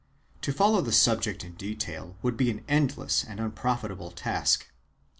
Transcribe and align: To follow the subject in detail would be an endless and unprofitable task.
To 0.41 0.51
follow 0.51 0.81
the 0.81 0.91
subject 0.91 1.43
in 1.43 1.53
detail 1.53 2.15
would 2.23 2.35
be 2.35 2.49
an 2.49 2.65
endless 2.67 3.23
and 3.23 3.39
unprofitable 3.39 4.09
task. 4.09 4.67